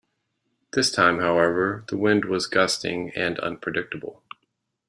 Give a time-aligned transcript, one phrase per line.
[0.73, 4.23] This time, however, the wind was gusting and unpredictable.